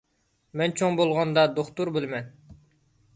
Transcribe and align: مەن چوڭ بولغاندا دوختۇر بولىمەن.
مەن 0.61 0.73
چوڭ 0.79 0.97
بولغاندا 1.01 1.43
دوختۇر 1.59 1.95
بولىمەن. 1.99 2.33